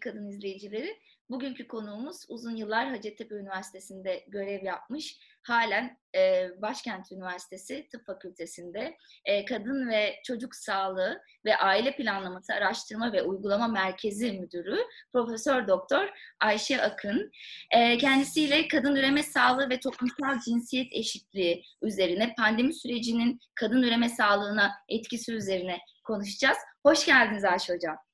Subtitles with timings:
[0.00, 0.98] Kadın izleyicileri.
[1.30, 5.18] Bugünkü konuğumuz uzun yıllar Hacettepe Üniversitesi'nde görev yapmış.
[5.42, 13.12] Halen e, Başkent Üniversitesi Tıp Fakültesi'nde e, Kadın ve Çocuk Sağlığı ve Aile Planlaması Araştırma
[13.12, 14.78] ve Uygulama Merkezi Müdürü
[15.12, 16.08] Profesör Doktor
[16.40, 17.30] Ayşe Akın.
[17.70, 24.70] E, kendisiyle kadın üreme sağlığı ve toplumsal cinsiyet eşitliği üzerine pandemi sürecinin kadın üreme sağlığına
[24.88, 26.58] etkisi üzerine konuşacağız.
[26.82, 28.07] Hoş geldiniz Ayşe Hocam.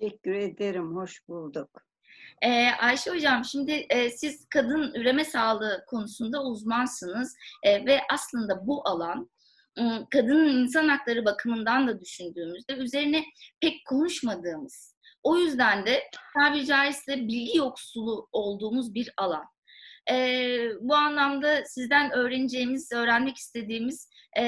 [0.00, 1.70] Teşekkür ederim, hoş bulduk.
[2.42, 8.88] Ee, Ayşe Hocam, şimdi e, siz kadın üreme sağlığı konusunda uzmansınız e, ve aslında bu
[8.88, 9.30] alan
[10.10, 13.24] kadının insan hakları bakımından da düşündüğümüzde üzerine
[13.60, 16.02] pek konuşmadığımız, o yüzden de
[16.34, 19.44] tabiri caizse bilgi yoksulu olduğumuz bir alan.
[20.10, 20.16] E,
[20.80, 24.42] bu anlamda sizden öğreneceğimiz, öğrenmek istediğimiz e,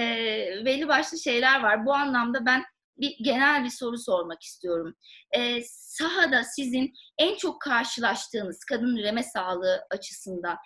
[0.65, 1.87] belli başlı şeyler var.
[1.87, 2.65] Bu anlamda ben
[2.97, 4.95] bir genel bir soru sormak istiyorum.
[5.33, 10.57] E, sahada sizin en çok karşılaştığınız kadın üreme sağlığı açısından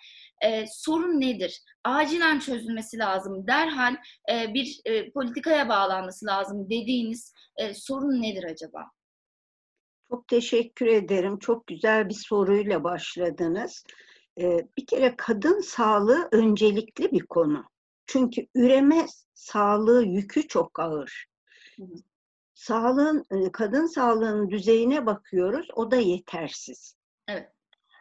[0.41, 1.61] e, sorun nedir?
[1.83, 3.47] Acilen çözülmesi lazım.
[3.47, 3.95] Derhal
[4.31, 8.85] e, bir e, politikaya bağlanması lazım dediğiniz e, sorun nedir acaba?
[10.09, 11.39] Çok teşekkür ederim.
[11.39, 13.83] Çok güzel bir soruyla başladınız.
[14.39, 17.63] Ee, bir kere kadın sağlığı öncelikli bir konu.
[18.05, 21.25] Çünkü üreme sağlığı yükü çok ağır.
[22.57, 26.95] Sağlığın, kadın sağlığının düzeyine bakıyoruz, o da yetersiz.
[27.27, 27.51] Evet.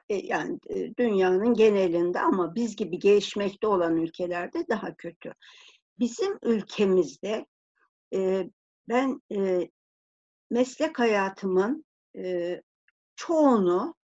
[0.08, 0.58] Yani
[0.98, 5.32] dünyanın genelinde ama biz gibi gelişmekte olan ülkelerde daha kötü.
[5.98, 7.46] Bizim ülkemizde
[8.88, 9.20] ben
[10.50, 11.84] meslek hayatımın
[13.16, 13.94] çoğunu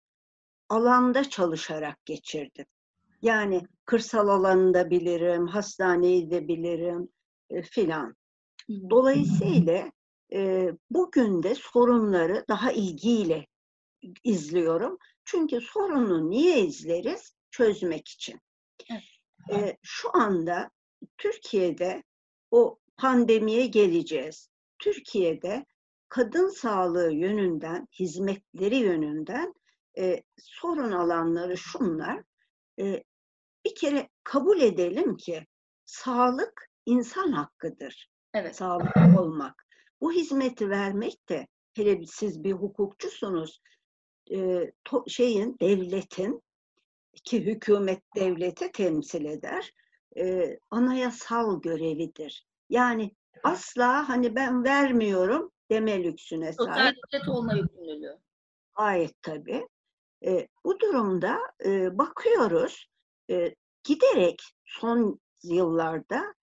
[0.69, 2.67] alanda çalışarak geçirdim.
[3.23, 7.08] Yani kırsal alanında bilirim, hastaneyi de bilirim
[7.62, 8.17] filan.
[8.68, 9.92] Dolayısıyla
[10.33, 13.47] e, bugün de sorunları daha ilgiyle
[14.25, 14.98] izliyorum.
[15.25, 17.35] Çünkü sorunu niye izleriz?
[17.51, 18.41] Çözmek için.
[19.53, 20.71] E, şu anda
[21.19, 22.03] Türkiye'de
[22.51, 24.48] o pandemiye geleceğiz.
[24.79, 25.67] Türkiye'de
[26.09, 29.55] kadın sağlığı yönünden, hizmetleri yönünden
[29.98, 32.23] e, sorun alanları şunlar.
[32.79, 33.03] E,
[33.65, 35.47] bir kere kabul edelim ki
[35.85, 38.11] sağlık insan hakkıdır.
[38.35, 38.57] Evet.
[38.57, 39.67] Sağlıklı olmak.
[40.02, 43.61] Bu hizmeti vermek de hele siz bir hukukçusunuz
[44.30, 46.42] e, to, şeyin devletin
[47.24, 49.73] ki hükümet devleti temsil eder
[50.17, 52.46] e, anayasal görevidir.
[52.70, 53.11] Yani
[53.42, 56.96] asla hani ben vermiyorum deme lüksüne sahip.
[57.12, 58.18] devlet olma yükümlülüğü.
[58.77, 59.68] Gayet tabii.
[60.24, 62.86] E, bu durumda e, bakıyoruz
[63.30, 63.55] e,
[63.85, 66.35] giderek son yıllarda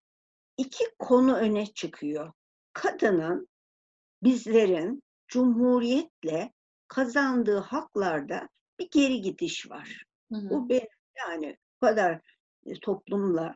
[0.57, 2.33] iki konu öne çıkıyor.
[2.79, 3.47] Kadının,
[4.23, 6.53] bizlerin cumhuriyetle
[6.87, 10.03] kazandığı haklarda bir geri gidiş var.
[10.31, 10.49] Hı hı.
[10.49, 12.21] Bu bir yani bu kadar
[12.65, 13.55] e, toplumla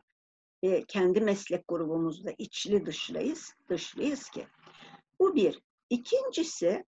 [0.62, 4.46] e, kendi meslek grubumuzda içli dışlıyız, dışlıyız ki.
[5.20, 5.60] Bu bir.
[5.90, 6.84] İkincisi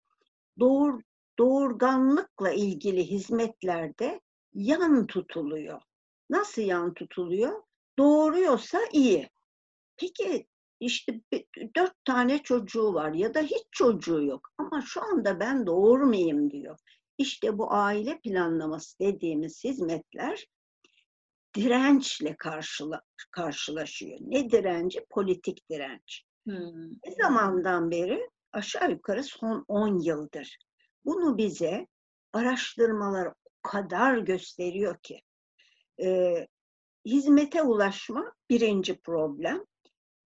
[0.58, 1.02] doğur,
[1.38, 4.20] doğurganlıkla ilgili hizmetlerde
[4.54, 5.82] yan tutuluyor.
[6.30, 7.62] Nasıl yan tutuluyor?
[7.98, 9.30] Doğuruyorsa iyi.
[9.96, 10.46] Peki
[10.80, 11.20] işte
[11.76, 16.78] dört tane çocuğu var ya da hiç çocuğu yok ama şu anda ben doğurmayayım diyor.
[17.18, 20.46] İşte bu aile planlaması dediğimiz hizmetler
[21.56, 24.18] dirençle karşıla, karşılaşıyor.
[24.20, 25.06] Ne direnci?
[25.10, 26.22] Politik direnç.
[26.44, 26.90] Hmm.
[26.90, 28.30] Ne zamandan beri?
[28.52, 30.58] Aşağı yukarı son 10 yıldır.
[31.04, 31.86] Bunu bize
[32.32, 33.32] araştırmalar o
[33.62, 35.20] kadar gösteriyor ki.
[36.02, 36.34] E,
[37.04, 39.64] hizmete ulaşma birinci problem.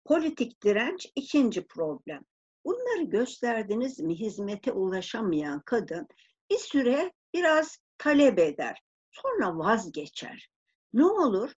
[0.06, 2.24] Politik direnç ikinci problem.
[2.66, 6.08] Bunları gösterdiniz mi hizmete ulaşamayan kadın
[6.52, 8.82] bir süre biraz talep eder.
[9.12, 10.50] Sonra vazgeçer.
[10.94, 11.52] Ne olur?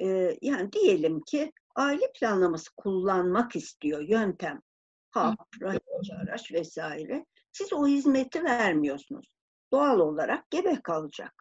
[0.00, 4.62] Ee, yani diyelim ki aile planlaması kullanmak istiyor yöntem.
[5.10, 7.26] Hap, rahimci araç vesaire.
[7.52, 9.26] Siz o hizmeti vermiyorsunuz.
[9.72, 11.34] Doğal olarak gebe kalacak.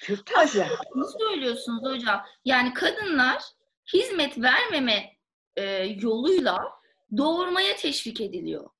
[0.00, 0.56] Kürtaj
[0.94, 2.24] Bunu söylüyorsunuz hocam.
[2.44, 3.42] Yani kadınlar
[3.92, 5.16] hizmet vermeme
[5.56, 6.72] e, yoluyla
[7.16, 8.70] doğurmaya teşvik ediliyor.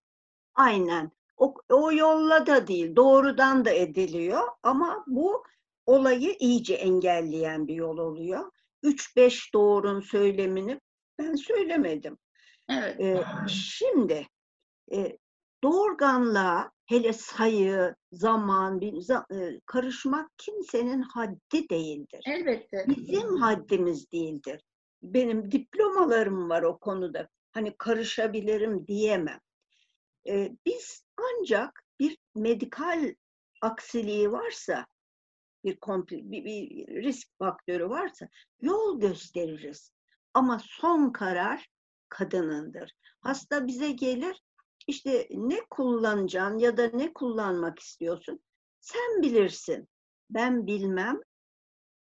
[0.55, 1.11] Aynen.
[1.37, 5.45] O, o yolla da değil, doğrudan da ediliyor ama bu
[5.87, 8.53] olayı iyice engelleyen bir yol oluyor.
[8.83, 10.81] 3-5 doğurun söylemini
[11.19, 12.19] ben söylemedim.
[12.71, 13.01] Evet.
[13.01, 14.27] Ee, şimdi
[14.93, 15.19] e,
[15.65, 22.21] doğurganlığa hele sayı, zaman, bir, e, karışmak kimsenin haddi değildir.
[22.27, 22.85] Elbette.
[22.89, 24.61] Bizim haddimiz değildir
[25.05, 27.29] benim diplomalarım var o konuda.
[27.53, 29.41] Hani karışabilirim diyemem.
[30.29, 33.15] Ee, biz ancak bir medikal
[33.61, 34.87] aksiliği varsa,
[35.65, 35.79] bir,
[36.11, 38.29] bir, bir risk faktörü varsa
[38.61, 39.93] yol gösteririz.
[40.35, 41.69] Ama son karar
[42.09, 42.93] kadınındır.
[43.21, 44.43] Hasta bize gelir,
[44.87, 48.45] işte ne kullanacaksın ya da ne kullanmak istiyorsun?
[48.81, 49.89] Sen bilirsin.
[50.31, 51.21] Ben bilmem.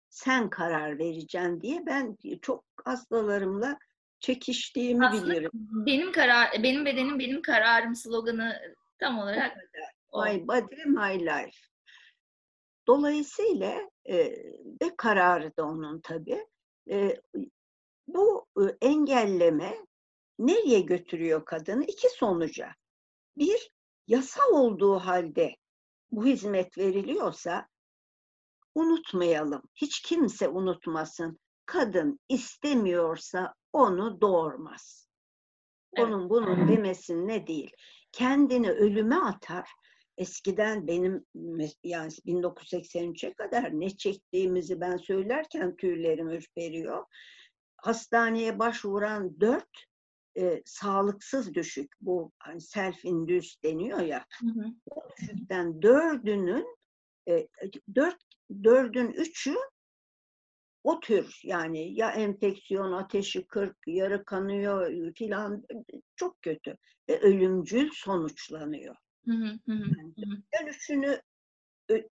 [0.09, 3.79] Sen karar vereceksin diye ben çok hastalarımla
[4.19, 5.51] çekiştiğimi Aslında bilirim.
[5.85, 8.61] Benim karar, benim bedenim benim kararım sloganı
[8.99, 9.57] tam olarak.
[10.13, 11.57] My body, my life.
[12.87, 14.17] Dolayısıyla e,
[14.81, 16.47] ve kararı da onun tabii.
[16.89, 17.21] E,
[18.07, 19.77] bu e, engelleme
[20.39, 21.83] nereye götürüyor kadını?
[21.85, 22.75] İki sonuca.
[23.37, 23.71] Bir,
[24.07, 25.55] yasa olduğu halde
[26.11, 27.67] bu hizmet veriliyorsa
[28.75, 29.61] unutmayalım.
[29.75, 31.39] Hiç kimse unutmasın.
[31.65, 35.07] Kadın istemiyorsa onu doğurmaz.
[35.95, 36.07] Evet.
[36.07, 37.71] Onun bunun demesi ne değil.
[38.11, 39.69] Kendini ölüme atar.
[40.17, 41.25] Eskiden benim
[41.83, 47.05] yani 1983'e kadar ne çektiğimizi ben söylerken tüylerim ürperiyor.
[47.77, 49.89] Hastaneye başvuran dört
[50.37, 54.65] e, sağlıksız düşük bu hani self induced deniyor ya hı hı.
[54.89, 56.78] o düşükten dördünün
[57.95, 58.17] dört
[58.63, 59.55] dördün üçü
[60.83, 65.63] o tür yani ya enfeksiyon ateşi 40 yarı kanıyor filan
[66.15, 66.77] çok kötü
[67.09, 68.95] ve ölümcül sonuçlanıyor.
[69.25, 69.83] Hı hı hı.
[70.53, 71.21] Yani üçünü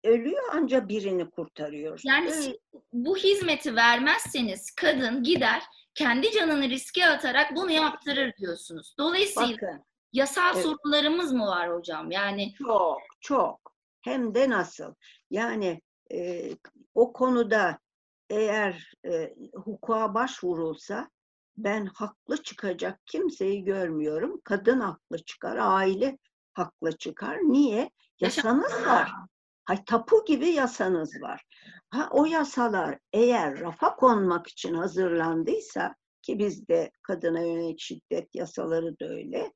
[0.03, 2.01] ölüyor ancak birini kurtarıyor.
[2.03, 2.57] Yani Öyle.
[2.93, 5.63] bu hizmeti vermezseniz kadın gider
[5.95, 8.95] kendi canını riske atarak bunu yaptırır diyorsunuz.
[8.97, 9.83] Dolayısıyla Bakın,
[10.13, 10.65] yasal evet.
[10.65, 12.11] sorunlarımız mı var hocam?
[12.11, 13.68] Yani çok çok
[14.01, 14.93] hem de nasıl?
[15.29, 15.81] Yani
[16.11, 16.49] e,
[16.95, 17.79] o konuda
[18.29, 21.09] eğer e, hukuka başvurulsa
[21.57, 24.41] ben haklı çıkacak kimseyi görmüyorum.
[24.43, 26.17] Kadın haklı çıkar, aile
[26.53, 27.37] haklı çıkar.
[27.37, 27.89] Niye?
[28.19, 29.11] Yasanız var.
[29.65, 31.43] Hay tapu gibi yasanız var.
[31.89, 39.05] Ha, o yasalar eğer rafa konmak için hazırlandıysa ki bizde kadına yönelik şiddet yasaları da
[39.05, 39.53] öyle.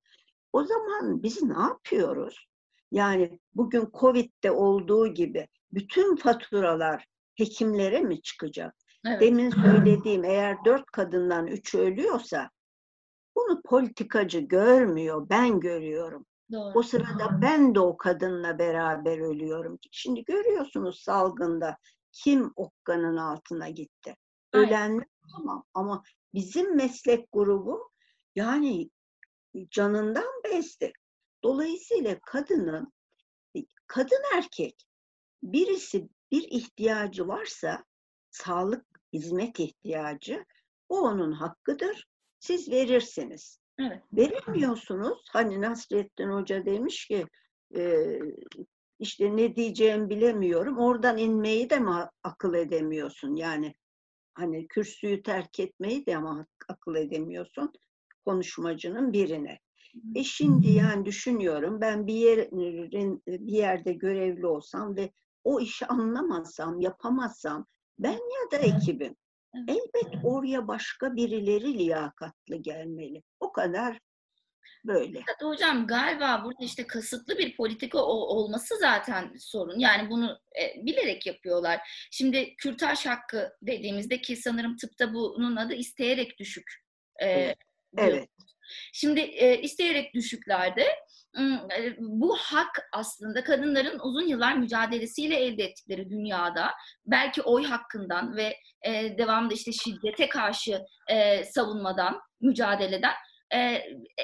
[0.53, 2.47] O zaman biz ne yapıyoruz?
[2.93, 7.05] Yani bugün Covid'de olduğu gibi bütün faturalar
[7.35, 8.75] hekimlere mi çıkacak?
[9.07, 9.21] Evet.
[9.21, 12.49] Demin söylediğim eğer dört kadından üçü ölüyorsa
[13.35, 16.25] bunu politikacı görmüyor, ben görüyorum.
[16.51, 16.71] Doğru.
[16.75, 19.79] O sırada ben de o kadınla beraber ölüyorum.
[19.91, 21.77] Şimdi görüyorsunuz salgında
[22.11, 24.15] kim okkanın altına gitti.
[24.53, 26.03] Ölenler tamam ama
[26.33, 27.91] bizim meslek grubu
[28.35, 28.89] yani
[29.69, 30.93] canından bezdi.
[31.43, 32.93] Dolayısıyla kadının
[33.87, 34.75] kadın erkek
[35.43, 37.83] birisi bir ihtiyacı varsa
[38.31, 40.45] sağlık hizmet ihtiyacı
[40.89, 42.07] o onun hakkıdır.
[42.39, 43.59] Siz verirsiniz.
[43.79, 44.03] Evet.
[44.13, 45.25] Veremiyorsunuz.
[45.31, 47.25] Hani Nasrettin Hoca demiş ki
[47.75, 48.19] e,
[48.99, 50.77] işte ne diyeceğimi bilemiyorum.
[50.77, 51.91] Oradan inmeyi de mi
[52.23, 53.35] akıl edemiyorsun?
[53.35, 53.73] Yani
[54.33, 57.73] hani kürsüyü terk etmeyi de ama akıl edemiyorsun
[58.25, 59.59] konuşmacının birine.
[60.15, 65.11] E şimdi yani düşünüyorum ben bir yerin bir yerde görevli olsam ve
[65.43, 67.67] o işi anlamazsam, yapamazsam
[67.99, 69.15] ben ya da ekibim
[69.67, 73.23] elbet oraya başka birileri liyakatlı gelmeli.
[73.39, 73.99] O kadar
[74.85, 75.23] böyle.
[75.41, 79.79] Hocam galiba burada işte kasıtlı bir politika olması zaten sorun.
[79.79, 81.79] Yani bunu e, bilerek yapıyorlar.
[82.11, 86.71] Şimdi kürtaj hakkı dediğimizde ki sanırım tıpta bunun adı isteyerek düşük.
[87.21, 87.57] E, evet.
[87.97, 88.29] evet.
[88.93, 90.87] Şimdi e, isteyerek düşüklerde
[91.77, 96.71] e, bu hak aslında kadınların uzun yıllar mücadelesiyle elde ettikleri dünyada
[97.05, 103.13] belki oy hakkından ve e, devamlı işte şiddete karşı e, savunmadan, mücadeleden
[103.53, 103.81] e,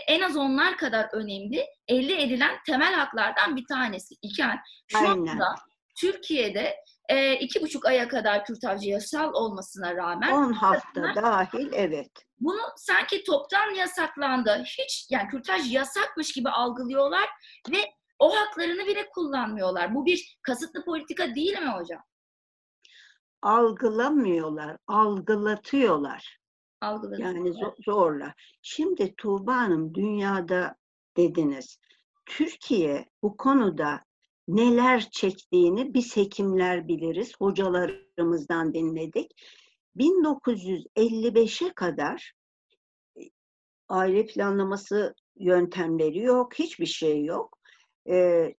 [0.08, 5.10] en az onlar kadar önemli elde edilen temel haklardan bir tanesi iken şu Aynen.
[5.10, 5.56] anda
[6.01, 6.75] Türkiye'de
[7.10, 12.12] e, iki buçuk aya kadar kürtaj yasal olmasına rağmen 10 hafta dahil evet.
[12.39, 14.63] Bunu sanki toptan yasaklandı.
[14.63, 17.30] Hiç yani kürtaj yasakmış gibi algılıyorlar
[17.72, 17.78] ve
[18.20, 19.96] o haklarını bile kullanmıyorlar.
[19.96, 22.01] Bu bir kasıtlı politika değil mi hocam?
[23.42, 26.39] Algılamıyorlar, algılatıyorlar.
[26.82, 27.36] Algılatıyorlar.
[27.36, 27.54] Yani
[27.86, 28.34] zorla.
[28.62, 30.75] Şimdi Tuğba Hanım dünyada
[31.18, 31.80] dediniz.
[32.25, 34.01] Türkiye bu konuda
[34.50, 37.32] neler çektiğini biz hekimler biliriz.
[37.39, 39.32] Hocalarımızdan dinledik.
[39.98, 42.34] 1955'e kadar
[43.18, 43.22] e,
[43.89, 47.60] aile planlaması yöntemleri yok, hiçbir şey yok.
[48.10, 48.56] Ee,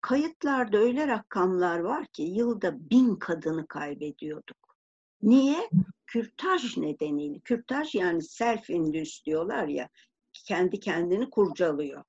[0.00, 4.76] kayıtlarda öyle rakamlar var ki yılda bin kadını kaybediyorduk.
[5.22, 5.70] Niye?
[6.06, 7.38] Kürtaj nedeniyle.
[7.40, 9.88] Kürtaj yani self induce diyorlar ya,
[10.32, 12.04] kendi kendini kurcalıyor.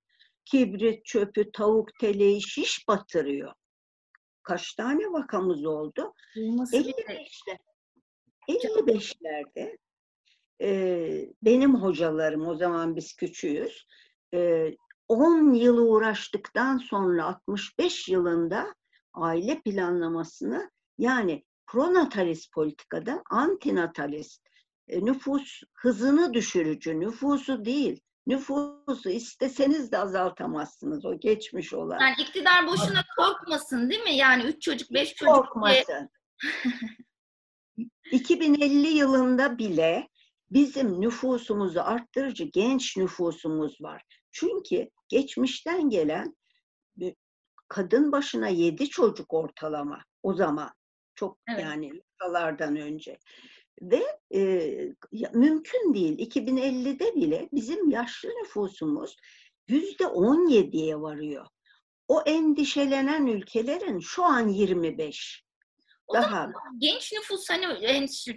[0.45, 3.53] Kibrit çöpü, tavuk teleği şiş batırıyor.
[4.43, 6.13] Kaç tane vakamız oldu?
[6.35, 7.57] Duyması bile 55'te
[8.49, 9.77] 55'lerde
[10.61, 13.87] e, benim hocalarım o zaman biz küçüğüz.
[14.33, 14.71] E,
[15.07, 18.75] 10 yıl uğraştıktan sonra 65 yılında
[19.13, 24.41] aile planlamasını yani pronatalist politikada antinatalist
[24.87, 31.99] e, nüfus hızını düşürücü nüfusu değil nüfusu isteseniz de azaltamazsınız o geçmiş olan.
[31.99, 34.15] Yani iktidar boşuna korkmasın değil mi?
[34.15, 36.09] Yani üç çocuk, beş çocuk diye Korkmasın.
[38.11, 40.07] 2050 yılında bile
[40.51, 44.03] bizim nüfusumuzu arttırıcı genç nüfusumuz var.
[44.31, 46.35] Çünkü geçmişten gelen
[47.67, 50.71] kadın başına 7 çocuk ortalama o zaman.
[51.15, 51.63] Çok Evet.
[51.63, 51.91] yani
[52.23, 53.17] yıllardan önce.
[53.81, 54.41] Ve e,
[55.33, 56.19] mümkün değil.
[56.19, 59.17] 2050'de bile bizim yaşlı nüfusumuz
[59.67, 61.45] yüzde 17'ye varıyor.
[62.07, 65.43] O endişelenen ülkelerin şu an 25.
[66.11, 67.65] O Daha genç nüfus hani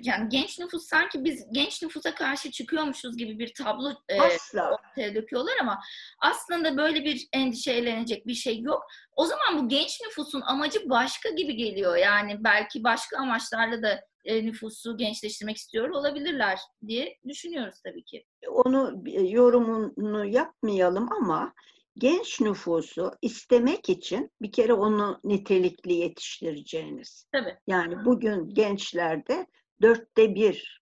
[0.03, 5.55] yani genç nüfus sanki biz genç nüfusa karşı çıkıyormuşuz gibi bir tablo e, ortaya döküyorlar
[5.61, 5.81] ama
[6.21, 8.83] aslında böyle bir endişelenecek bir şey yok.
[9.17, 11.97] O zaman bu genç nüfusun amacı başka gibi geliyor.
[11.97, 18.27] Yani belki başka amaçlarla da e, nüfusu gençleştirmek istiyor olabilirler diye düşünüyoruz tabii ki.
[18.49, 21.55] onu yorumunu yapmayalım ama
[21.99, 27.27] genç nüfusu istemek için bir kere onu nitelikli yetiştireceğiniz.
[27.33, 27.59] Tabii.
[27.67, 29.47] Yani bugün gençlerde
[29.83, 30.83] dörtte bir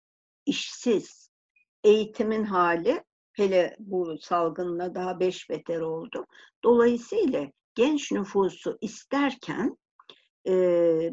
[0.47, 1.31] işsiz
[1.85, 6.27] eğitimin hali hele bu salgınla daha beş beter oldu.
[6.65, 9.77] Dolayısıyla genç nüfusu isterken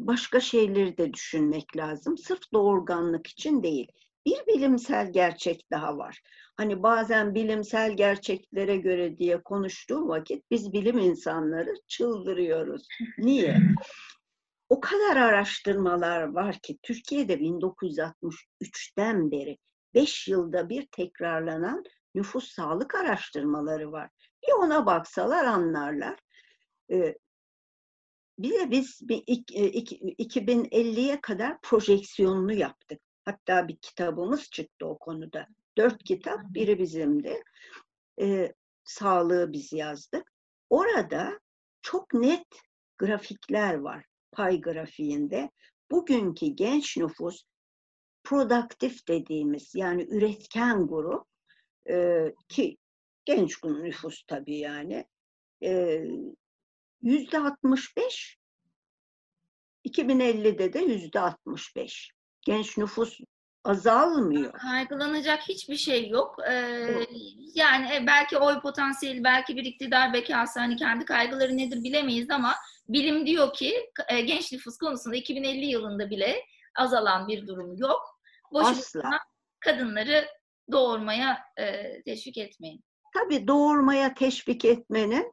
[0.06, 2.18] başka şeyleri de düşünmek lazım.
[2.18, 3.88] Sırf doğurganlık için değil.
[4.26, 6.20] Bir bilimsel gerçek daha var.
[6.56, 12.88] Hani bazen bilimsel gerçeklere göre diye konuştuğu vakit biz bilim insanları çıldırıyoruz.
[13.18, 13.56] Niye?
[14.68, 19.58] O kadar araştırmalar var ki Türkiye'de 1963'ten beri
[19.94, 21.84] 5 yılda bir tekrarlanan
[22.14, 24.10] nüfus sağlık araştırmaları var.
[24.42, 26.18] Bir ona baksalar anlarlar.
[26.92, 27.14] Ee,
[28.38, 33.00] bir de biz bir ik- e, iki- 2050'ye kadar projeksiyonunu yaptık.
[33.24, 35.46] Hatta bir kitabımız çıktı o konuda.
[35.78, 37.42] Dört kitap, biri bizimdi.
[38.20, 38.52] Ee,
[38.84, 40.32] sağlığı biz yazdık.
[40.70, 41.40] Orada
[41.82, 42.46] çok net
[42.98, 45.50] grafikler var pay grafiğinde.
[45.90, 47.44] Bugünkü genç nüfus
[48.24, 51.26] produktif dediğimiz yani üretken grup
[51.90, 52.76] e, ki
[53.24, 55.06] genç nüfus tabii yani
[57.02, 58.38] yüzde 65
[59.84, 62.10] 2050'de de yüzde 65
[62.42, 63.20] genç nüfus
[63.64, 64.52] azalmıyor.
[64.52, 66.36] Kaygılanacak hiçbir şey yok.
[66.50, 67.06] Ee,
[67.54, 72.54] yani e, belki oy potansiyeli, belki bir iktidar bekası hani kendi kaygıları nedir bilemeyiz ama
[72.88, 76.44] bilim diyor ki e, genç nüfus konusunda 2050 yılında bile
[76.76, 78.20] azalan bir durum yok.
[78.52, 79.18] Boşuna
[79.60, 80.26] kadınları
[80.72, 82.84] doğurmaya e, teşvik etmeyin.
[83.14, 85.32] Tabii doğurmaya teşvik etmenin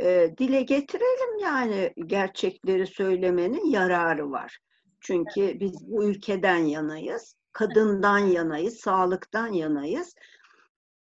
[0.00, 4.58] e, dile getirelim yani gerçekleri söylemenin yararı var.
[5.00, 10.14] Çünkü biz bu ülkeden yanayız, kadından yanayız, sağlıktan yanayız.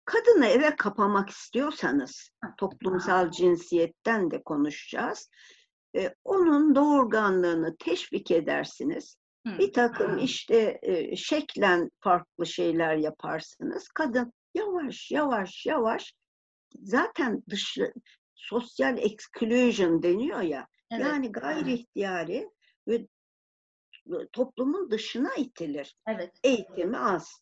[0.05, 5.29] Kadını eve kapamak istiyorsanız, toplumsal cinsiyetten de konuşacağız.
[5.97, 9.17] E, onun doğurganlığını teşvik edersiniz.
[9.59, 13.89] Bir takım işte e, şeklen farklı şeyler yaparsınız.
[13.89, 16.15] Kadın yavaş yavaş yavaş
[16.83, 17.93] zaten dışı
[18.35, 20.67] sosyal exclusion deniyor ya.
[20.91, 21.07] Evet.
[21.07, 22.49] Yani gayri ihtiyari
[22.89, 23.07] ve
[24.33, 25.97] toplumun dışına itilir.
[26.07, 26.33] Evet.
[26.45, 27.41] Eğitimi az.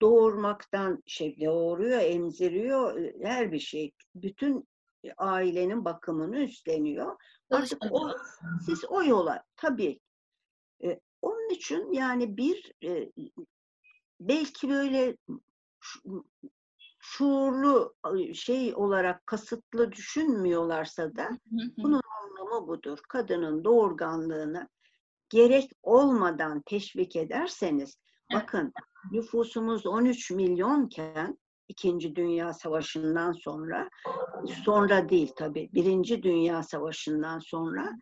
[0.00, 3.92] Doğurmaktan şey doğuruyor, emziriyor, e, her bir şey.
[4.14, 4.68] Bütün
[5.16, 7.16] ailenin bakımını üstleniyor.
[7.50, 8.10] Artık o,
[8.66, 10.00] siz o yola tabii.
[10.84, 13.12] E, onun için yani bir e,
[14.20, 15.16] belki böyle
[15.80, 16.24] şu-
[16.98, 21.28] şuurlu e, şey olarak kasıtlı düşünmüyorlarsa da
[21.76, 22.98] bunun anlamı budur.
[23.08, 24.68] Kadının doğurganlığını
[25.34, 27.98] gerek olmadan teşvik ederseniz
[28.34, 28.72] bakın
[29.12, 31.38] nüfusumuz 13 milyonken
[31.68, 33.90] İkinci Dünya Savaşı'ndan sonra
[34.64, 37.92] sonra değil tabii Birinci Dünya Savaşı'ndan sonra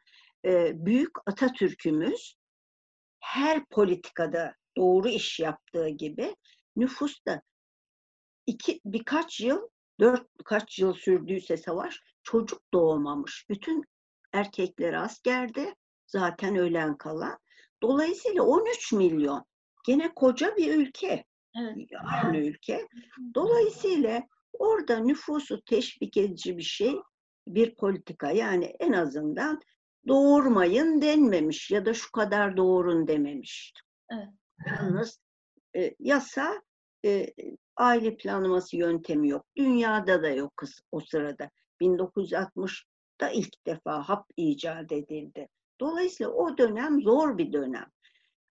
[0.44, 2.36] e, büyük Atatürk'ümüz
[3.20, 6.36] her politikada doğru iş yaptığı gibi
[6.76, 7.42] nüfus da
[8.46, 9.68] iki, birkaç yıl,
[10.00, 13.46] dört kaç yıl sürdüyse savaş çocuk doğmamış.
[13.50, 13.84] Bütün
[14.32, 15.74] erkekler askerde
[16.12, 17.38] zaten ölen kalan.
[17.82, 19.44] Dolayısıyla 13 milyon
[19.86, 21.24] gene koca bir ülke.
[21.60, 21.88] Evet.
[22.04, 22.88] Aynı ülke.
[23.34, 26.94] Dolayısıyla Orada nüfusu teşvik edici bir şey,
[27.48, 28.30] bir politika.
[28.30, 29.60] Yani en azından
[30.08, 33.72] doğurmayın denmemiş ya da şu kadar doğurun dememiş.
[34.10, 34.28] Evet.
[34.66, 35.20] Yalnız
[35.76, 36.62] e, yasa
[37.04, 37.26] e,
[37.76, 39.46] aile planlaması yöntemi yok.
[39.56, 41.50] Dünyada da yok kız o sırada.
[41.80, 45.48] 1960'da ilk defa hap icat edildi.
[45.82, 47.86] Dolayısıyla o dönem zor bir dönem.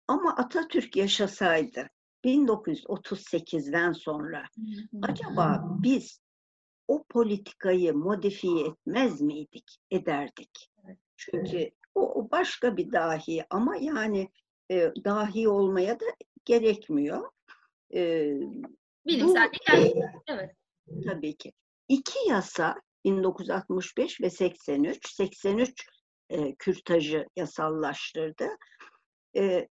[0.09, 1.89] Ama Atatürk yaşasaydı
[2.25, 4.45] 1938'den sonra
[5.03, 6.21] acaba biz
[6.89, 10.71] o politikayı modifiye etmez miydik, ederdik?
[11.17, 14.29] Çünkü o, o başka bir dahi ama yani
[14.71, 16.05] e, dahi olmaya da
[16.45, 17.31] gerekmiyor.
[17.95, 18.31] E,
[19.07, 19.95] Bilimsel bu- bir.
[20.29, 20.57] Evet.
[21.07, 21.53] tabii ki.
[21.89, 22.75] İki yasa
[23.05, 25.87] 1965 ve 83, 83
[26.31, 28.49] e, kürtajı yasallaştırdı.
[29.37, 29.69] E,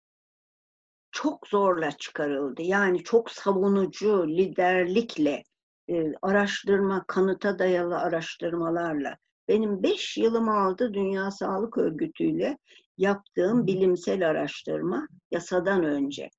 [1.11, 2.61] çok zorla çıkarıldı.
[2.61, 5.43] Yani çok savunucu liderlikle,
[5.89, 9.17] e, araştırma, kanıta dayalı araştırmalarla.
[9.47, 12.57] Benim beş yılım aldı Dünya Sağlık Örgütü'yle
[12.97, 16.29] yaptığım bilimsel araştırma yasadan önce.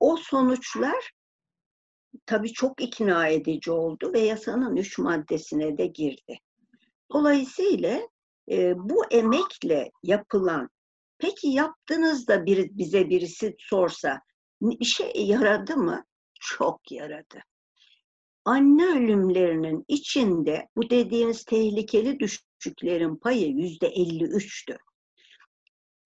[0.00, 1.10] O sonuçlar
[2.26, 6.38] tabii çok ikna edici oldu ve yasanın üç maddesine de girdi.
[7.12, 8.00] Dolayısıyla
[8.50, 10.70] e, bu emekle yapılan,
[11.18, 14.20] peki yaptınız da bir, bize birisi sorsa
[14.60, 16.04] bir şey yaradı mı?
[16.40, 17.38] Çok yaradı.
[18.44, 24.78] Anne ölümlerinin içinde bu dediğiniz tehlikeli düşüklerin payı yüzde 53'tü.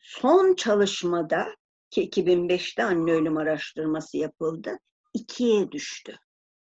[0.00, 1.56] Son çalışmada
[1.90, 4.78] ki 2005'te anne ölüm araştırması yapıldı,
[5.14, 6.16] ikiye düştü.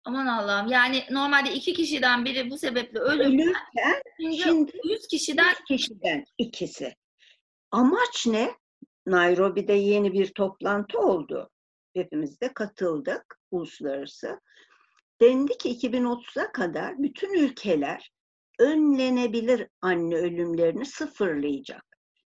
[0.07, 0.69] Aman Allah'ım.
[0.69, 3.25] Yani normalde iki kişiden biri bu sebeple ölür.
[3.25, 6.95] Ölürken Şimdi şimdi 100 kişiden 100 kişiden ikisi.
[7.71, 8.51] Amaç ne?
[9.07, 11.51] Nairobi'de yeni bir toplantı oldu.
[11.95, 14.41] Hepimiz de katıldık uluslararası.
[15.21, 18.11] Dendi ki 2030'a kadar bütün ülkeler
[18.59, 21.85] önlenebilir anne ölümlerini sıfırlayacak.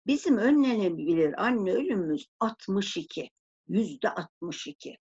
[0.08, 3.30] Bizim önlenebilir anne ölümümüz 62.
[3.68, 4.98] Yüzde 62.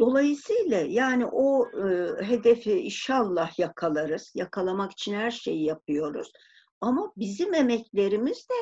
[0.00, 4.32] Dolayısıyla yani o e, hedefi inşallah yakalarız.
[4.34, 6.32] Yakalamak için her şeyi yapıyoruz.
[6.80, 8.54] Ama bizim emeklerimiz de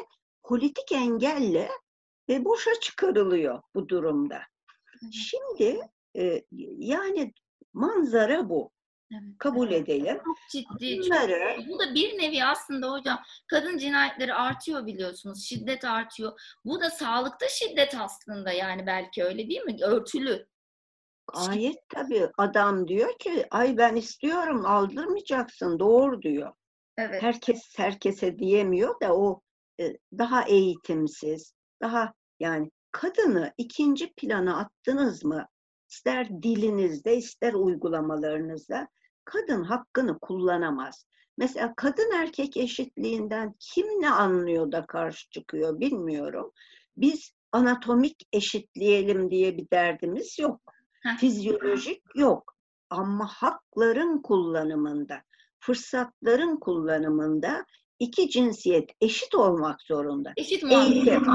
[0.42, 1.68] politik engelle
[2.28, 4.40] ve boşa çıkarılıyor bu durumda.
[5.12, 5.80] Şimdi
[6.16, 6.44] e,
[6.78, 7.32] yani
[7.72, 8.72] manzara bu.
[9.12, 9.88] Evet, Kabul evet.
[9.88, 10.20] edelim.
[10.24, 10.96] Çok ciddi.
[10.96, 15.44] çok- Bunları Bu da bir nevi aslında hocam kadın cinayetleri artıyor biliyorsunuz.
[15.44, 16.40] Şiddet artıyor.
[16.64, 19.76] Bu da sağlıkta şiddet aslında yani belki öyle değil mi?
[19.82, 20.46] Örtülü.
[21.34, 26.52] Gayet tabii adam diyor ki ay ben istiyorum aldırmayacaksın doğru diyor.
[26.98, 27.22] Evet.
[27.22, 29.40] herkes herkese diyemiyor da o
[29.80, 35.46] e, daha eğitimsiz, daha yani kadını ikinci plana attınız mı
[35.90, 38.88] ister dilinizde ister uygulamalarınızda
[39.24, 41.06] kadın hakkını kullanamaz.
[41.36, 46.52] Mesela kadın erkek eşitliğinden kim ne anlıyor da karşı çıkıyor bilmiyorum.
[46.96, 50.60] Biz anatomik eşitleyelim diye bir derdimiz yok.
[51.18, 52.54] Fizyolojik yok.
[52.90, 55.22] Ama hakların kullanımında,
[55.60, 57.66] fırsatların kullanımında
[57.98, 60.32] iki cinsiyet eşit olmak zorunda.
[60.36, 60.64] Eşit.
[60.64, 61.26] Eğitim.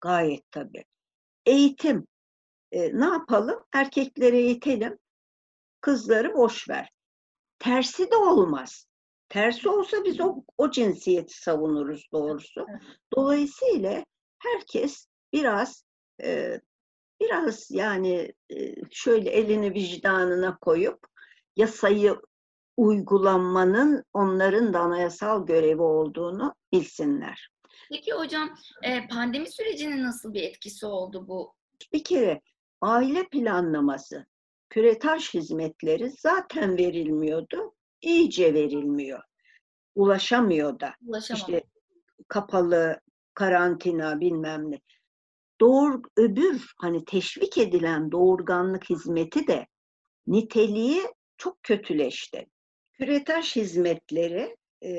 [0.00, 0.84] Gayet tabii.
[1.46, 2.06] Eğitim.
[2.72, 3.64] E, ne yapalım?
[3.72, 4.98] Erkekleri eğitelim.
[5.80, 6.90] Kızları boş ver.
[7.58, 8.86] Tersi de olmaz.
[9.28, 12.66] Tersi olsa biz o, o cinsiyeti savunuruz doğrusu.
[13.16, 14.04] Dolayısıyla
[14.38, 15.84] herkes biraz
[16.22, 16.60] e,
[17.22, 20.98] biraz yani e, şöyle elini vicdanına koyup
[21.56, 22.16] yasayı
[22.76, 27.48] uygulanmanın onların da anayasal görevi olduğunu bilsinler.
[27.90, 31.54] Peki hocam e, pandemi sürecinin nasıl bir etkisi oldu bu?
[31.92, 32.40] Bir kere
[32.80, 34.26] aile planlaması,
[34.70, 39.22] küretaj hizmetleri zaten verilmiyordu, iyice verilmiyor.
[39.94, 40.94] Ulaşamıyor da.
[41.06, 41.40] Ulaşamam.
[41.40, 41.62] İşte
[42.28, 43.00] kapalı,
[43.34, 44.80] karantina bilmem ne.
[45.62, 49.66] Doğur, öbür hani teşvik edilen doğurganlık hizmeti de
[50.26, 51.02] niteliği
[51.36, 52.46] çok kötüleşti.
[52.92, 54.92] Küretaj hizmetleri e,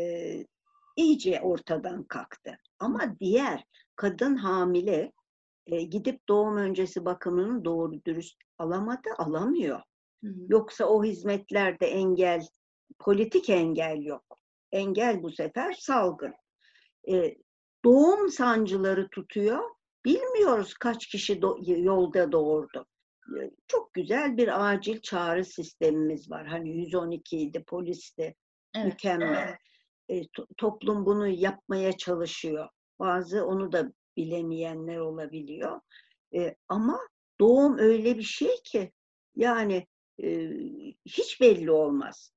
[0.96, 2.60] iyice ortadan kalktı.
[2.80, 3.64] Ama diğer
[3.96, 5.12] kadın hamile
[5.66, 9.82] e, gidip doğum öncesi bakımını doğru dürüst alamadı, alamıyor.
[10.24, 10.46] Hı hı.
[10.50, 12.48] Yoksa o hizmetlerde engel,
[13.00, 14.40] politik engel yok.
[14.72, 16.34] Engel bu sefer salgın.
[17.12, 17.36] E,
[17.86, 19.73] doğum sancıları tutuyor.
[20.06, 22.86] Bilmiyoruz kaç kişi do- yolda doğurdu.
[23.68, 26.48] Çok güzel bir acil çağrı sistemimiz var.
[26.48, 28.36] Hani 112 idi, polisti,
[28.76, 28.86] Evet.
[28.86, 29.58] mükemmel.
[30.10, 32.70] E, to- toplum bunu yapmaya çalışıyor.
[33.00, 35.82] Bazı onu da bilemeyenler olabiliyor.
[36.36, 37.00] E, ama
[37.40, 38.92] doğum öyle bir şey ki
[39.36, 39.88] yani
[40.24, 40.50] e,
[41.06, 42.34] hiç belli olmaz.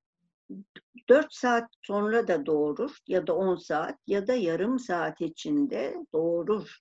[1.08, 6.78] 4 saat sonra da doğurur ya da 10 saat ya da yarım saat içinde doğurur.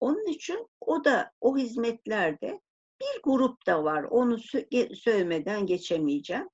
[0.00, 2.60] Onun için o da o hizmetlerde
[3.00, 4.02] bir grup da var.
[4.02, 6.48] Onu sö- söylemeden geçemeyeceğim.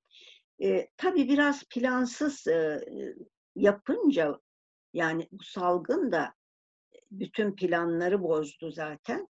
[0.63, 2.85] E, tabii biraz plansız e,
[3.57, 4.41] yapınca
[4.93, 6.35] yani bu salgın da
[7.11, 9.29] bütün planları bozdu zaten.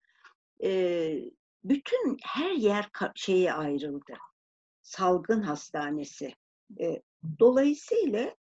[0.62, 1.20] E,
[1.64, 4.12] bütün her yer şeye ayrıldı.
[4.82, 6.34] Salgın hastanesi.
[6.80, 7.02] E,
[7.38, 8.36] dolayısıyla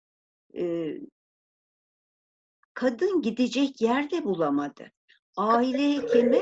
[0.55, 0.93] e,
[2.73, 4.91] kadın gidecek yer de bulamadı.
[5.39, 6.41] Aile hekimi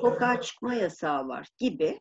[0.00, 2.00] sokağa çıkma yasağı var gibi.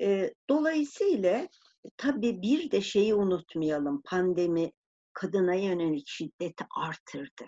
[0.00, 1.48] E, dolayısıyla
[1.96, 4.02] tabii bir de şeyi unutmayalım.
[4.04, 4.72] Pandemi
[5.12, 7.44] kadına yönelik şiddeti artırdı.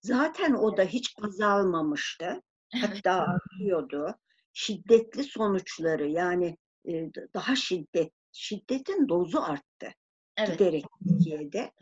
[0.00, 2.42] Zaten o da hiç azalmamıştı.
[2.80, 4.14] Hatta artıyordu.
[4.52, 6.56] Şiddetli sonuçları yani
[6.88, 6.92] e,
[7.34, 9.94] daha şiddet, şiddetin dozu arttı.
[10.36, 10.58] Evet.
[10.58, 11.72] Giderek Türkiye'de.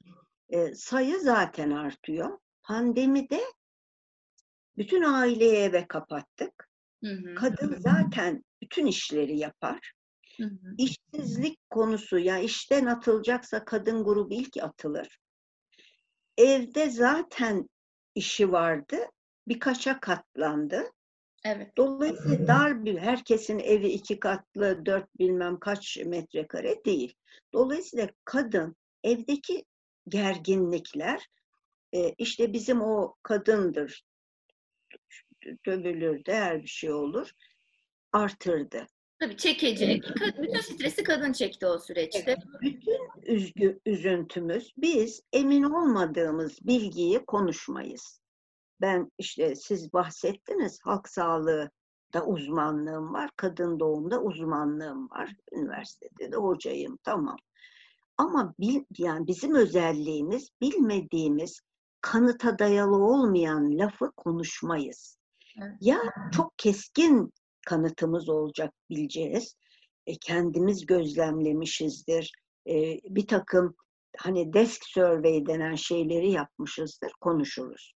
[0.48, 2.38] E, sayı zaten artıyor.
[2.62, 3.40] Pandemide
[4.80, 6.68] bütün aileyi eve kapattık.
[7.04, 7.34] Hı hı.
[7.34, 9.92] Kadın zaten bütün işleri yapar.
[10.36, 10.74] Hı hı.
[10.78, 15.18] İşsizlik konusu ya yani işten atılacaksa kadın grubu ilk atılır.
[16.38, 17.68] Evde zaten
[18.14, 18.96] işi vardı.
[19.48, 20.82] Birkaça katlandı.
[21.44, 21.76] Evet.
[21.76, 27.14] Dolayısıyla dar bir herkesin evi iki katlı dört bilmem kaç metrekare değil.
[27.52, 29.64] Dolayısıyla kadın evdeki
[30.08, 31.26] gerginlikler
[31.92, 34.09] e, işte bizim o kadındır
[35.66, 37.30] dövülür değer bir şey olur
[38.12, 38.86] artırdı.
[39.20, 40.04] Tabii çekecek.
[40.42, 42.36] Bütün stresi kadın çekti o süreçte.
[42.62, 48.20] Bütün üzgü, üzüntümüz biz emin olmadığımız bilgiyi konuşmayız.
[48.80, 51.70] Ben işte siz bahsettiniz halk sağlığı
[52.14, 53.30] da uzmanlığım var.
[53.36, 55.34] Kadın doğumda uzmanlığım var.
[55.52, 57.36] Üniversitede de hocayım tamam.
[58.16, 61.60] Ama bil, yani bizim özelliğimiz bilmediğimiz
[62.00, 65.19] kanıta dayalı olmayan lafı konuşmayız.
[65.58, 65.76] Evet.
[65.80, 65.98] Ya
[66.32, 67.32] çok keskin
[67.66, 69.56] kanıtımız olacak bileceğiz.
[70.06, 72.32] E, kendimiz gözlemlemişizdir.
[72.68, 73.74] E, bir takım
[74.18, 77.92] hani desk survey denen şeyleri yapmışızdır, konuşuruz.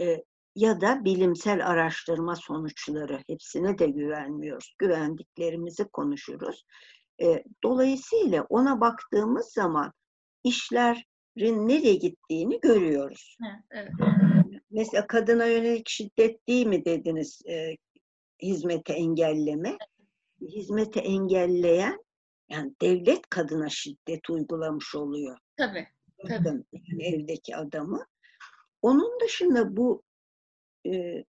[0.00, 0.24] E,
[0.54, 4.74] ya da bilimsel araştırma sonuçları hepsine de güvenmiyoruz.
[4.78, 6.64] Güvendiklerimizi konuşuruz.
[7.22, 9.92] E, dolayısıyla ona baktığımız zaman
[10.44, 13.36] işlerin nereye gittiğini görüyoruz.
[13.72, 14.47] Evet, evet.
[14.70, 17.76] Mesela kadına yönelik şiddet değil mi dediniz e,
[18.42, 19.76] hizmeti engelleme?
[20.40, 22.04] Hizmeti engelleyen
[22.48, 25.38] yani devlet kadına şiddet uygulamış oluyor.
[25.56, 25.88] Tabii.
[26.28, 26.66] Kadın,
[27.00, 28.06] evdeki adamı.
[28.82, 30.02] Onun dışında bu
[30.86, 31.24] e,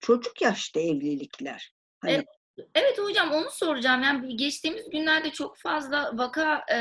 [0.00, 1.74] çocuk yaşta evlilikler.
[2.00, 2.26] Hani evet.
[2.74, 4.02] Evet hocam onu soracağım.
[4.02, 6.78] Yani geçtiğimiz günlerde çok fazla vaka e,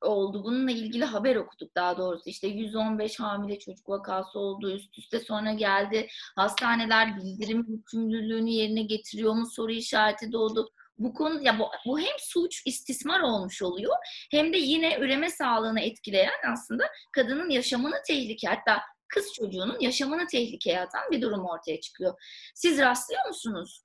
[0.00, 0.44] oldu.
[0.44, 2.30] Bununla ilgili haber okuduk daha doğrusu.
[2.30, 4.72] İşte 115 hamile çocuk vakası oldu.
[4.72, 6.08] Üst üste sonra geldi.
[6.36, 10.68] Hastaneler bildirim yükümlülüğünü yerine getiriyor mu soru işareti doğdu.
[10.98, 13.96] Bu konu ya bu, bu hem suç istismar olmuş oluyor
[14.30, 20.80] hem de yine üreme sağlığını etkileyen aslında kadının yaşamını tehlike hatta kız çocuğunun yaşamını tehlikeye
[20.80, 22.14] atan bir durum ortaya çıkıyor.
[22.54, 23.82] Siz rastlıyor musunuz?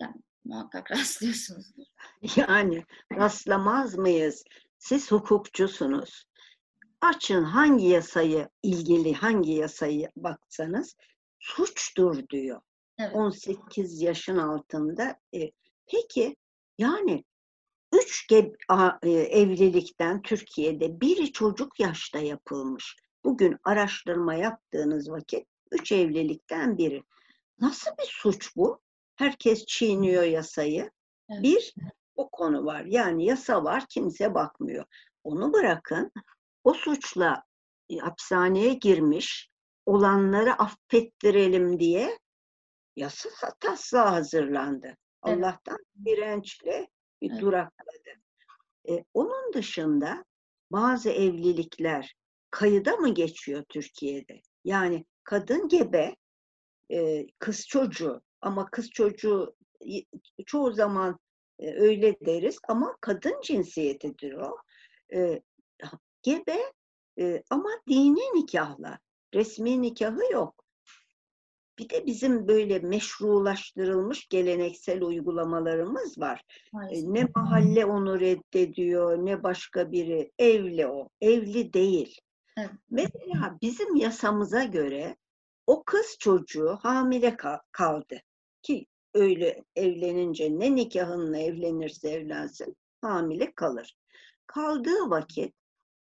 [0.00, 1.84] Yani muhakkak rastlıyorsunuzdur.
[2.36, 4.44] Yani rastlamaz mıyız?
[4.78, 6.24] Siz hukukçusunuz.
[7.00, 10.96] Açın hangi yasayı ilgili hangi yasayı baksanız
[11.38, 12.60] suçtur diyor.
[12.98, 13.14] Evet.
[13.14, 15.16] 18 yaşın altında.
[15.34, 15.50] E,
[15.86, 16.36] peki
[16.78, 17.24] yani
[17.92, 18.26] üç
[19.02, 22.96] e, evlilikten Türkiye'de biri çocuk yaşta yapılmış.
[23.24, 27.02] Bugün araştırma yaptığınız vakit üç evlilikten biri.
[27.60, 28.80] Nasıl bir suç bu?
[29.18, 30.90] Herkes çiğniyor yasayı.
[31.30, 31.42] Evet.
[31.42, 31.74] Bir,
[32.16, 32.84] o konu var.
[32.84, 34.84] Yani yasa var, kimse bakmıyor.
[35.24, 36.12] Onu bırakın,
[36.64, 37.42] o suçla
[37.90, 39.50] e, hapishaneye girmiş
[39.86, 42.18] olanları affettirelim diye
[42.96, 43.28] yasa
[43.60, 44.86] taslağı hazırlandı.
[44.86, 44.96] Evet.
[45.38, 46.88] Allah'tan dirençle
[47.22, 47.40] bir evet.
[47.40, 48.10] durakladı.
[48.88, 50.24] E, onun dışında
[50.72, 52.14] bazı evlilikler
[52.50, 54.40] kayıda mı geçiyor Türkiye'de?
[54.64, 56.16] Yani kadın gebe,
[56.92, 59.56] e, kız çocuğu ama kız çocuğu
[60.46, 61.18] çoğu zaman
[61.58, 64.56] e, öyle deriz ama kadın cinsiyetidir o.
[65.14, 65.42] E,
[66.22, 66.72] gebe
[67.18, 68.98] e, ama dini nikahla,
[69.34, 70.64] resmi nikahı yok.
[71.78, 76.44] Bir de bizim böyle meşrulaştırılmış geleneksel uygulamalarımız var.
[76.90, 80.32] E, ne mahalle onu reddediyor, ne başka biri.
[80.38, 82.20] Evli o, evli değil.
[82.56, 82.70] Evet.
[82.90, 85.16] Mesela bizim yasamıza göre
[85.66, 87.36] o kız çocuğu hamile
[87.72, 88.22] kaldı
[88.68, 93.96] ki öyle evlenince ne nikahınla evlenirse evlensin hamile kalır.
[94.46, 95.54] Kaldığı vakit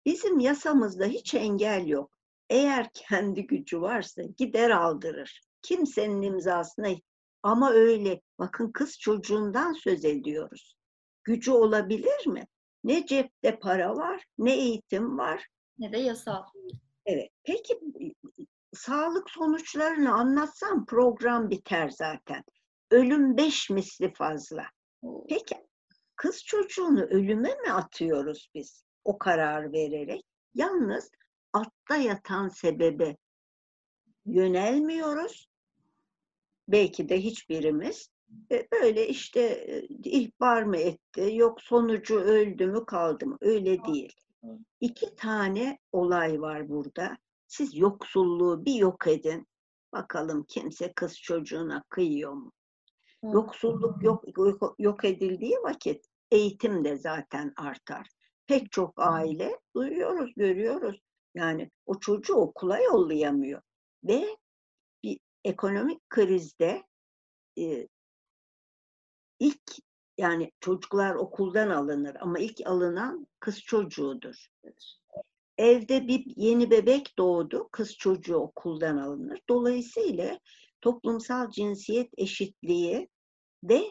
[0.05, 2.17] bizim yasamızda hiç engel yok.
[2.49, 5.41] Eğer kendi gücü varsa gider aldırır.
[5.61, 6.89] Kimsenin imzasına
[7.43, 10.75] ama öyle bakın kız çocuğundan söz ediyoruz.
[11.23, 12.47] Gücü olabilir mi?
[12.83, 15.47] Ne cepte para var, ne eğitim var.
[15.79, 16.43] Ne de yasal.
[17.05, 17.29] Evet.
[17.43, 17.79] Peki
[18.77, 22.43] sağlık sonuçlarını anlatsam program biter zaten.
[22.91, 24.63] Ölüm beş misli fazla.
[25.29, 25.55] Peki
[26.15, 30.25] kız çocuğunu ölüme mi atıyoruz biz o karar vererek?
[30.53, 31.11] Yalnız
[31.53, 33.17] altta yatan sebebe
[34.25, 35.47] yönelmiyoruz.
[36.67, 38.09] Belki de hiçbirimiz.
[38.51, 43.37] E, böyle işte e, ihbar mı etti, yok sonucu öldü mü kaldı mı?
[43.41, 44.13] Öyle değil.
[44.81, 47.17] İki tane olay var burada.
[47.47, 49.47] Siz yoksulluğu bir yok edin.
[49.93, 52.51] Bakalım kimse kız çocuğuna kıyıyor mu?
[53.23, 58.07] Yoksulluk yok, yok, yok edildiği vakit eğitim de zaten artar.
[58.47, 61.01] Pek çok aile duyuyoruz, görüyoruz.
[61.35, 63.61] Yani o çocuğu okula yollayamıyor.
[64.03, 64.37] Ve
[65.03, 66.83] bir ekonomik krizde
[67.59, 67.87] e,
[69.39, 69.63] ilk
[70.17, 74.47] yani çocuklar okuldan alınır ama ilk alınan kız çocuğudur.
[75.57, 79.39] Evde bir yeni bebek doğdu, kız çocuğu okuldan alınır.
[79.49, 80.39] Dolayısıyla
[80.81, 83.09] toplumsal cinsiyet eşitliği
[83.63, 83.83] de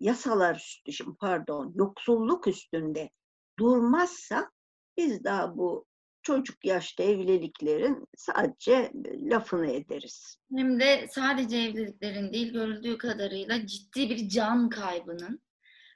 [0.00, 3.10] yasalar üstü, pardon, yoksulluk üstünde
[3.58, 4.50] durmazsa
[4.96, 5.86] biz daha bu
[6.22, 10.36] çocuk yaşta evliliklerin sadece lafını ederiz.
[10.56, 15.40] Hem de sadece evliliklerin değil görüldüğü kadarıyla ciddi bir can kaybının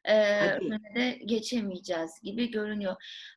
[0.08, 0.14] e,
[0.94, 2.96] de geçemeyeceğiz gibi görünüyor.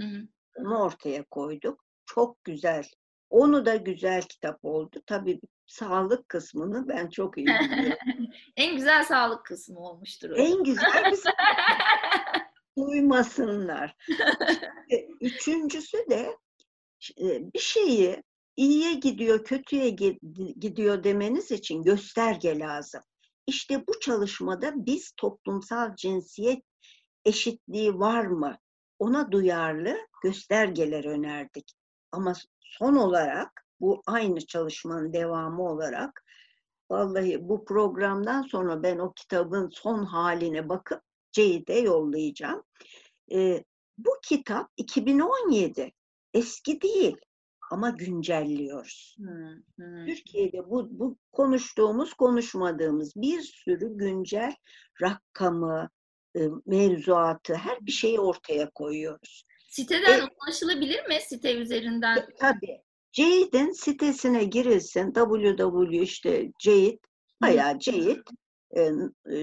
[0.00, 0.28] Hı hı.
[0.56, 1.84] Onu ortaya koyduk.
[2.06, 2.84] Çok güzel.
[3.30, 5.02] Onu da güzel kitap oldu.
[5.06, 7.98] Tabii sağlık kısmını ben çok iyi biliyorum.
[8.56, 10.30] en güzel sağlık kısmı olmuştur.
[10.36, 11.32] En güzel kısmı.
[12.78, 13.96] Duymasınlar.
[15.20, 16.36] Üçüncüsü de
[17.54, 18.22] bir şeyi
[18.56, 19.90] iyiye gidiyor, kötüye
[20.60, 23.00] gidiyor demeniz için gösterge lazım.
[23.46, 26.62] İşte bu çalışmada biz toplumsal cinsiyet
[27.24, 28.58] eşitliği var mı?
[28.98, 31.72] Ona duyarlı göstergeler önerdik.
[32.12, 32.34] Ama
[32.70, 36.24] son olarak bu aynı çalışmanın devamı olarak
[36.90, 41.02] vallahi bu programdan sonra ben o kitabın son haline bakıp
[41.32, 42.62] Ceyde yollayacağım.
[43.32, 43.64] Ee,
[43.98, 45.92] bu kitap 2017
[46.34, 47.16] eski değil
[47.70, 49.16] ama güncelliyoruz.
[49.18, 50.06] Hmm, hmm.
[50.06, 54.54] Türkiye'de bu, bu konuştuğumuz, konuşmadığımız bir sürü güncel
[55.02, 55.88] rakamı,
[56.36, 59.44] e, mevzuatı, her bir şeyi ortaya koyuyoruz.
[59.70, 62.16] Siteden e, ulaşılabilir mi site üzerinden?
[62.16, 62.82] E, tabii.
[63.12, 65.12] Jade'in sitesine girilsin.
[65.12, 66.98] www işte Jade
[67.42, 68.22] bayağı Jade
[68.76, 68.92] e,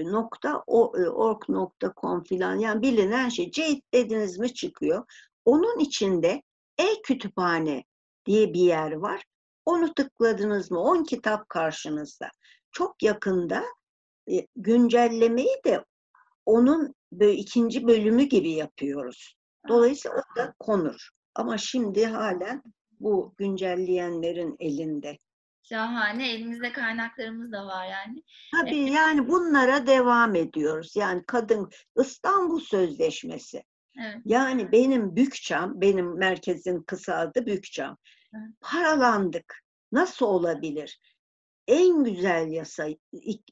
[0.04, 5.04] nokta org.com filan yani bilinen şey Jade dediniz mi çıkıyor.
[5.44, 6.42] Onun içinde
[6.78, 7.84] e-kütüphane
[8.26, 9.24] diye bir yer var.
[9.64, 10.80] Onu tıkladınız mı?
[10.80, 12.30] 10 kitap karşınızda.
[12.72, 13.64] Çok yakında
[14.30, 15.84] e, güncellemeyi de
[16.46, 19.37] onun böyle ikinci bölümü gibi yapıyoruz.
[19.68, 21.08] Dolayısıyla o da konur.
[21.34, 22.62] Ama şimdi halen
[23.00, 25.18] bu güncelleyenlerin elinde.
[25.62, 26.32] Şahane.
[26.32, 28.22] Elimizde kaynaklarımız da var yani.
[28.52, 30.96] Tabii yani bunlara devam ediyoruz.
[30.96, 33.62] Yani kadın İstanbul Sözleşmesi.
[34.00, 34.16] Evet.
[34.24, 37.96] Yani benim Bükçam, benim merkezin kısa adı Bükçam.
[38.34, 38.50] Evet.
[38.60, 39.60] Paralandık.
[39.92, 41.00] Nasıl olabilir?
[41.68, 42.88] En güzel yasa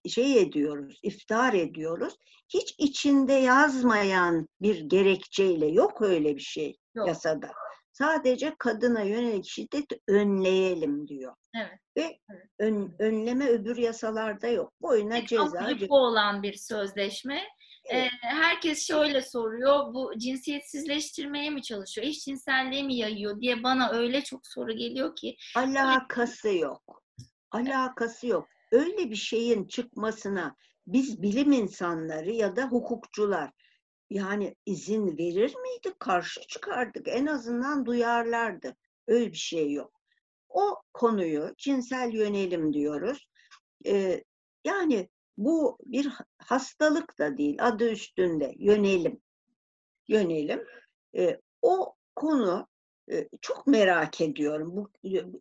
[0.09, 2.15] şey ediyoruz, iftar ediyoruz.
[2.49, 7.09] Hiç içinde yazmayan bir gerekçeyle yok öyle bir şey Yok.
[7.09, 7.51] yasada.
[7.93, 11.35] Sadece kadına yönelik şiddeti önleyelim diyor.
[11.57, 11.79] Evet.
[11.97, 12.47] Ve Evet.
[12.59, 14.73] ön- önleme öbür yasalarda yok.
[14.83, 15.71] Boyuna çok ceza.
[15.71, 17.43] yıkı olan bir sözleşme.
[17.91, 18.05] Evet.
[18.07, 24.47] Ee, herkes şöyle soruyor, bu cinsiyetsizleştirmeye mi çalışıyor, eşcinselliği mi yayıyor diye bana öyle çok
[24.47, 25.37] soru geliyor ki.
[25.57, 27.03] Alakası yok.
[27.51, 28.49] Alakası yok.
[28.73, 30.57] Öyle bir şeyin çıkmasına
[30.87, 33.51] biz bilim insanları ya da hukukçular
[34.11, 36.01] yani izin verir miydik?
[36.01, 37.09] Karşı çıkardık.
[37.09, 38.77] En azından duyarlardı.
[39.07, 40.01] Öyle bir şey yok.
[40.49, 43.29] O konuyu cinsel yönelim diyoruz.
[43.87, 44.25] Ee,
[44.65, 47.57] yani bu bir hastalık da değil.
[47.61, 49.21] Adı üstünde yönelim.
[50.09, 50.65] Yönelim.
[51.17, 52.69] Ee, o konu
[53.41, 54.77] çok merak ediyorum.
[54.77, 54.91] Bu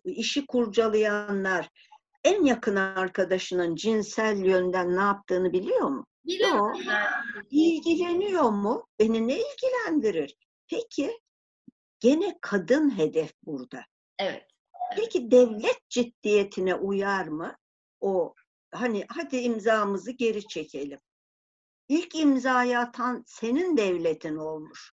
[0.06, 1.70] işi kurcalayanlar
[2.26, 6.06] en yakın arkadaşının cinsel yönden ne yaptığını biliyor mu?
[6.26, 6.82] Biliyorum.
[7.50, 8.88] İlgileniyor mu?
[9.00, 10.36] Beni ne ilgilendirir?
[10.68, 11.20] Peki
[12.00, 13.86] gene kadın hedef burada.
[14.20, 14.48] Evet.
[14.96, 17.56] Peki devlet ciddiyetine uyar mı?
[18.02, 18.34] O
[18.72, 21.00] hani hadi imzamızı geri çekelim.
[21.90, 24.92] İlk imzayı atan senin devletin olmuş.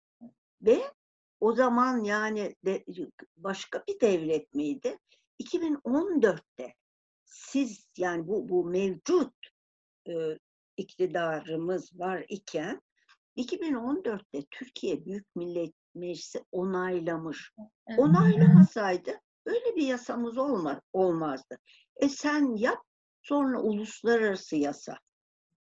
[0.63, 0.83] Ve
[1.41, 2.85] o zaman yani de,
[3.37, 4.99] başka bir devlet miydi?
[5.43, 6.75] 2014'te
[7.31, 9.35] siz yani bu bu mevcut
[10.09, 10.13] e,
[10.77, 12.81] iktidarımız var iken
[13.37, 17.53] 2014'te Türkiye Büyük Millet Meclisi onaylamış.
[17.97, 21.59] Onaylamasaydı öyle bir yasamız olma, olmazdı.
[21.97, 22.79] E sen yap
[23.23, 24.99] sonra uluslararası yasa.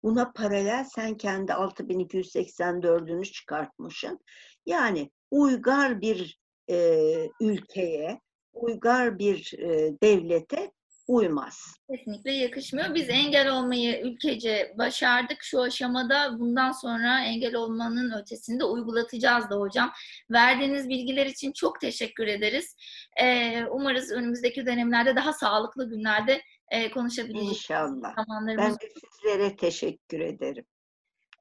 [0.04, 4.19] Buna paralel sen kendi 6284'ünü çıkartmışsın.
[4.65, 8.22] Yani uygar bir e, ülkeye,
[8.54, 10.72] uygar bir e, devlete
[11.10, 11.76] uymaz.
[11.91, 12.95] Kesinlikle yakışmıyor.
[12.95, 16.39] Biz engel olmayı ülkece başardık şu aşamada.
[16.39, 19.91] Bundan sonra engel olmanın ötesinde uygulatacağız da hocam.
[20.32, 22.76] Verdiğiniz bilgiler için çok teşekkür ederiz.
[23.22, 26.41] Ee, umarız önümüzdeki dönemlerde daha sağlıklı günlerde
[26.72, 27.50] e, konuşabileceğiz.
[27.50, 28.15] İnşallah.
[28.58, 30.65] Ben de sizlere teşekkür ederim.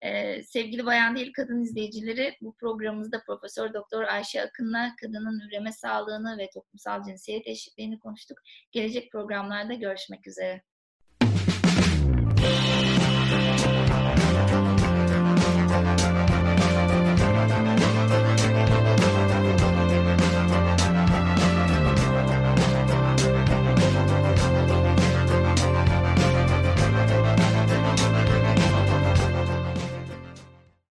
[0.02, 6.38] Ee, sevgili Bayan Değil Kadın izleyicileri bu programımızda Profesör Doktor Ayşe Akın'la kadının üreme sağlığını
[6.38, 8.38] ve toplumsal cinsiyet eşitliğini konuştuk.
[8.72, 10.62] Gelecek programlarda görüşmek üzere.